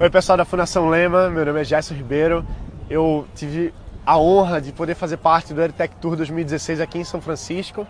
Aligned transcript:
Oi, 0.00 0.10
pessoal 0.10 0.36
da 0.36 0.44
Fundação 0.44 0.88
Lema, 0.88 1.30
meu 1.30 1.46
nome 1.46 1.60
é 1.60 1.64
Gerson 1.64 1.94
Ribeiro. 1.94 2.44
Eu 2.90 3.28
tive 3.32 3.72
a 4.04 4.18
honra 4.18 4.60
de 4.60 4.72
poder 4.72 4.96
fazer 4.96 5.18
parte 5.18 5.54
do 5.54 5.62
Eritec 5.62 5.94
Tour 6.00 6.16
2016 6.16 6.80
aqui 6.80 6.98
em 6.98 7.04
São 7.04 7.20
Francisco. 7.20 7.86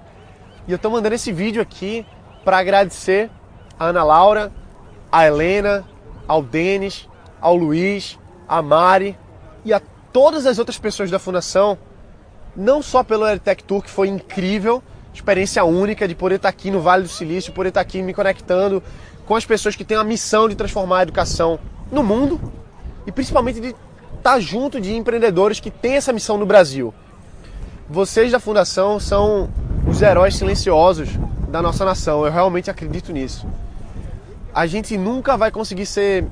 E 0.69 0.73
eu 0.73 0.77
estou 0.77 0.91
mandando 0.91 1.15
esse 1.15 1.33
vídeo 1.33 1.63
aqui 1.63 2.05
para 2.45 2.59
agradecer 2.59 3.31
a 3.81 3.87
Ana 3.87 4.05
Laura, 4.05 4.53
a 5.11 5.27
Helena, 5.27 5.83
ao 6.29 6.43
Denis, 6.43 7.09
ao 7.41 7.57
Luiz, 7.57 8.19
a 8.47 8.61
Mari 8.61 9.17
e 9.65 9.73
a 9.73 9.81
todas 10.13 10.45
as 10.45 10.59
outras 10.59 10.77
pessoas 10.77 11.11
da 11.11 11.19
Fundação, 11.19 11.79
não 12.55 12.83
só 12.83 13.03
pelo 13.03 13.27
Eritec 13.27 13.65
Tour, 13.65 13.81
que 13.81 13.91
foi 13.91 14.09
incrível, 14.09 14.83
experiência 15.15 15.65
única 15.65 16.07
de 16.07 16.15
poder 16.15 16.35
estar 16.35 16.51
aqui 16.51 16.71
no 16.71 16.83
Vale 16.83 17.05
do 17.05 17.09
Silício, 17.09 17.51
poder 17.55 17.71
estar 17.71 17.81
aqui 17.81 18.03
me 18.03 18.13
conectando 18.13 18.83
com 19.25 19.35
as 19.35 19.47
pessoas 19.47 19.75
que 19.75 19.87
têm 19.87 19.97
a 19.97 20.05
missão 20.05 20.51
de 20.51 20.55
transformar 20.55 20.99
a 20.99 21.03
educação 21.05 21.59
no 21.91 22.03
mundo 22.03 22.41
e 23.07 23.13
principalmente 23.13 23.61
de 23.61 23.75
estar 24.17 24.41
junto 24.41 24.81
de 24.81 24.95
empreendedores 24.95 25.61
que 25.61 25.71
têm 25.71 25.95
essa 25.95 26.13
missão 26.13 26.39
no 26.39 26.47
Brasil. 26.47 26.95
Vocês 27.89 28.33
da 28.33 28.41
Fundação 28.41 28.99
são 28.99 29.51
os 29.87 30.01
heróis 30.01 30.35
silenciosos 30.35 31.11
da 31.49 31.61
nossa 31.61 31.85
nação, 31.85 32.25
eu 32.25 32.33
realmente 32.33 32.71
acredito 32.71 33.13
nisso. 33.13 33.47
A 34.55 34.67
gente 34.67 34.97
nunca 34.97 35.37
vai 35.37 35.51
conseguir 35.51 35.87
ser 35.87 36.27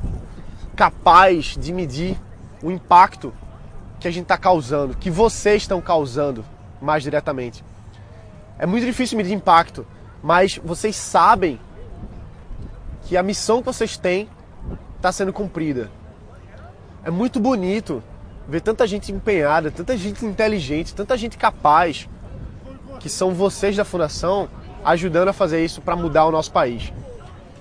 capaz 0.74 1.56
de 1.58 1.72
medir 1.72 2.18
o 2.62 2.70
impacto 2.70 3.32
que 4.00 4.08
a 4.08 4.10
gente 4.10 4.24
está 4.24 4.38
causando, 4.38 4.96
que 4.96 5.10
vocês 5.10 5.62
estão 5.62 5.80
causando 5.80 6.44
mais 6.80 7.02
diretamente. 7.02 7.64
É 8.58 8.66
muito 8.66 8.86
difícil 8.86 9.16
medir 9.16 9.32
impacto, 9.32 9.86
mas 10.22 10.58
vocês 10.64 10.96
sabem 10.96 11.60
que 13.04 13.16
a 13.16 13.22
missão 13.22 13.60
que 13.60 13.66
vocês 13.66 13.96
têm 13.96 14.28
está 15.02 15.10
sendo 15.10 15.32
cumprida. 15.32 15.90
É 17.04 17.10
muito 17.10 17.40
bonito 17.40 18.00
ver 18.46 18.60
tanta 18.60 18.86
gente 18.86 19.10
empenhada, 19.10 19.68
tanta 19.68 19.96
gente 19.96 20.24
inteligente, 20.24 20.94
tanta 20.94 21.18
gente 21.18 21.36
capaz, 21.36 22.08
que 23.00 23.08
são 23.08 23.34
vocês 23.34 23.76
da 23.76 23.84
Fundação, 23.84 24.48
ajudando 24.84 25.28
a 25.28 25.32
fazer 25.32 25.64
isso 25.64 25.80
para 25.80 25.96
mudar 25.96 26.24
o 26.26 26.30
nosso 26.30 26.52
país. 26.52 26.92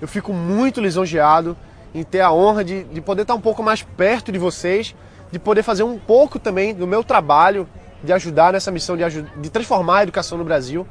Eu 0.00 0.06
fico 0.06 0.32
muito 0.32 0.80
lisonjeado 0.80 1.56
em 1.92 2.04
ter 2.04 2.20
a 2.20 2.32
honra 2.32 2.64
de, 2.64 2.84
de 2.84 3.00
poder 3.00 3.22
estar 3.22 3.34
um 3.34 3.40
pouco 3.40 3.60
mais 3.60 3.82
perto 3.82 4.30
de 4.30 4.38
vocês, 4.38 4.94
de 5.32 5.38
poder 5.40 5.64
fazer 5.64 5.82
um 5.82 5.98
pouco 5.98 6.38
também 6.38 6.72
do 6.72 6.86
meu 6.86 7.02
trabalho, 7.02 7.68
de 8.04 8.12
ajudar 8.12 8.52
nessa 8.52 8.70
missão 8.70 8.96
de, 8.96 9.04
de 9.22 9.50
transformar 9.50 9.98
a 9.98 10.02
educação 10.04 10.38
no 10.38 10.44
Brasil, 10.44 10.86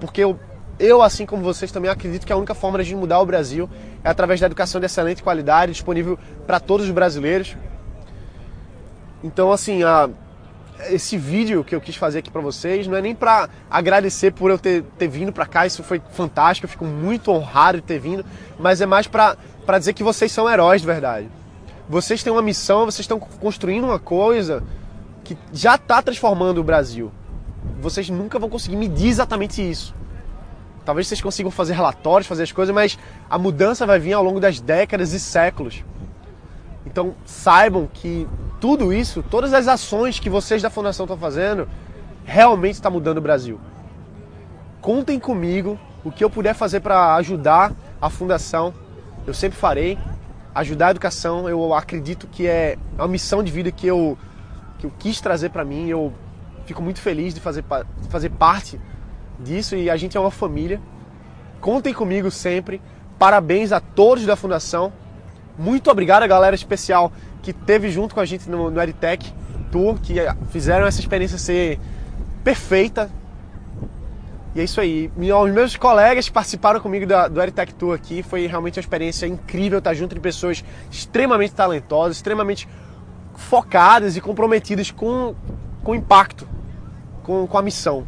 porque 0.00 0.20
eu 0.20 0.38
eu, 0.78 1.00
assim 1.00 1.24
como 1.24 1.42
vocês, 1.42 1.70
também 1.70 1.88
acredito 1.88 2.26
que 2.26 2.32
a 2.32 2.36
única 2.36 2.54
forma 2.54 2.82
de 2.82 2.94
mudar 2.96 3.20
o 3.20 3.26
Brasil 3.26 3.70
é 4.04 4.10
através 4.10 4.40
da 4.40 4.46
educação 4.46 4.80
de 4.80 4.86
excelente 4.86 5.22
qualidade, 5.22 5.72
disponível 5.72 6.18
para 6.46 6.58
todos 6.58 6.86
os 6.86 6.92
brasileiros. 6.92 7.56
Então, 9.22 9.52
assim, 9.52 9.82
a, 9.84 10.10
esse 10.90 11.16
vídeo 11.16 11.62
que 11.62 11.74
eu 11.74 11.80
quis 11.80 11.94
fazer 11.94 12.18
aqui 12.18 12.30
para 12.30 12.40
vocês 12.40 12.86
não 12.86 12.96
é 12.96 13.02
nem 13.02 13.14
para 13.14 13.48
agradecer 13.70 14.32
por 14.32 14.50
eu 14.50 14.58
ter, 14.58 14.82
ter 14.98 15.08
vindo 15.08 15.32
para 15.32 15.46
cá, 15.46 15.66
isso 15.66 15.82
foi 15.82 16.02
fantástico, 16.10 16.64
eu 16.64 16.70
fico 16.70 16.84
muito 16.84 17.30
honrado 17.30 17.80
de 17.80 17.86
ter 17.86 18.00
vindo, 18.00 18.24
mas 18.58 18.80
é 18.80 18.86
mais 18.86 19.06
para 19.06 19.36
dizer 19.78 19.92
que 19.92 20.02
vocês 20.02 20.32
são 20.32 20.50
heróis 20.50 20.80
de 20.80 20.86
verdade. 20.86 21.28
Vocês 21.88 22.22
têm 22.22 22.32
uma 22.32 22.42
missão, 22.42 22.84
vocês 22.84 23.00
estão 23.00 23.20
construindo 23.20 23.84
uma 23.84 23.98
coisa 23.98 24.62
que 25.22 25.36
já 25.52 25.76
está 25.76 26.02
transformando 26.02 26.58
o 26.58 26.64
Brasil. 26.64 27.12
Vocês 27.80 28.08
nunca 28.08 28.38
vão 28.38 28.48
conseguir 28.48 28.76
medir 28.76 29.08
exatamente 29.08 29.62
isso 29.62 29.94
Talvez 30.84 31.06
vocês 31.06 31.20
consigam 31.20 31.50
fazer 31.50 31.74
relatórios, 31.74 32.26
fazer 32.26 32.42
as 32.42 32.52
coisas, 32.52 32.74
mas 32.74 32.98
a 33.30 33.38
mudança 33.38 33.86
vai 33.86 33.98
vir 33.98 34.14
ao 34.14 34.22
longo 34.22 34.40
das 34.40 34.60
décadas 34.60 35.12
e 35.12 35.20
séculos. 35.20 35.84
Então 36.84 37.14
saibam 37.24 37.88
que 37.92 38.28
tudo 38.60 38.92
isso, 38.92 39.22
todas 39.22 39.54
as 39.54 39.68
ações 39.68 40.18
que 40.18 40.28
vocês 40.28 40.60
da 40.60 40.70
Fundação 40.70 41.04
estão 41.04 41.16
fazendo, 41.16 41.68
realmente 42.24 42.74
está 42.74 42.90
mudando 42.90 43.18
o 43.18 43.20
Brasil. 43.20 43.60
Contem 44.80 45.18
comigo, 45.18 45.78
o 46.04 46.10
que 46.10 46.24
eu 46.24 46.30
puder 46.30 46.54
fazer 46.54 46.80
para 46.80 47.14
ajudar 47.14 47.72
a 48.00 48.10
Fundação, 48.10 48.74
eu 49.26 49.32
sempre 49.32 49.56
farei. 49.56 49.96
Ajudar 50.54 50.88
a 50.88 50.90
educação, 50.90 51.48
eu 51.48 51.72
acredito 51.72 52.26
que 52.26 52.46
é 52.46 52.76
uma 52.94 53.08
missão 53.08 53.42
de 53.42 53.50
vida 53.50 53.70
que 53.70 53.86
eu, 53.86 54.18
que 54.78 54.86
eu 54.86 54.92
quis 54.98 55.20
trazer 55.20 55.48
para 55.50 55.64
mim. 55.64 55.88
Eu 55.88 56.12
fico 56.66 56.82
muito 56.82 57.00
feliz 57.00 57.32
de 57.32 57.40
fazer, 57.40 57.64
fazer 58.10 58.30
parte 58.30 58.78
disso 59.38 59.76
e 59.76 59.90
a 59.90 59.96
gente 59.96 60.16
é 60.16 60.20
uma 60.20 60.30
família. 60.30 60.80
Contem 61.60 61.94
comigo 61.94 62.30
sempre. 62.30 62.80
Parabéns 63.18 63.72
a 63.72 63.80
todos 63.80 64.26
da 64.26 64.36
Fundação. 64.36 64.92
Muito 65.58 65.90
obrigado 65.90 66.22
a 66.22 66.26
galera 66.26 66.54
especial 66.54 67.12
que 67.42 67.52
teve 67.52 67.90
junto 67.90 68.14
com 68.14 68.20
a 68.20 68.24
gente 68.24 68.48
no, 68.48 68.70
no 68.70 68.80
Tour, 69.70 69.98
que 70.00 70.14
fizeram 70.50 70.86
essa 70.86 71.00
experiência 71.00 71.38
ser 71.38 71.78
perfeita. 72.44 73.10
E 74.54 74.60
é 74.60 74.64
isso 74.64 74.80
aí. 74.80 75.10
Os 75.16 75.50
meus 75.50 75.76
colegas 75.76 76.26
que 76.26 76.32
participaram 76.32 76.80
comigo 76.80 77.06
do, 77.06 77.28
do 77.30 77.40
Eritec 77.40 77.72
Tour 77.74 77.94
aqui, 77.94 78.22
foi 78.22 78.46
realmente 78.46 78.78
uma 78.78 78.82
experiência 78.82 79.26
incrível 79.26 79.78
estar 79.78 79.94
junto 79.94 80.14
de 80.14 80.20
pessoas 80.20 80.62
extremamente 80.90 81.54
talentosas, 81.54 82.16
extremamente 82.16 82.68
focadas 83.34 84.16
e 84.16 84.20
comprometidas 84.20 84.90
com, 84.90 85.34
com 85.82 85.92
o 85.92 85.94
impacto, 85.94 86.46
com, 87.22 87.46
com 87.46 87.58
a 87.58 87.62
missão. 87.62 88.06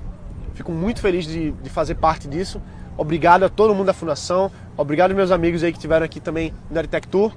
Fico 0.55 0.73
muito 0.73 1.01
feliz 1.01 1.27
de, 1.27 1.51
de 1.51 1.71
fazer 1.71 1.97
parte 1.97 2.29
disso. 2.29 2.61
Obrigado 2.97 3.45
a 3.45 3.49
todo 3.49 3.75
mundo 3.75 3.87
da 3.87 3.93
Fundação. 3.93 4.51
Obrigado 4.77 5.15
meus 5.15 5.31
amigos 5.31 5.63
aí 5.63 5.73
que 5.73 5.79
estiveram 5.79 6.05
aqui 6.05 6.21
também 6.21 6.53
no 6.71 6.79
Aritec 6.79 7.07
Tour. 7.09 7.33